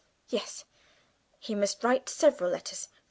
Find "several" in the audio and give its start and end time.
2.09-2.49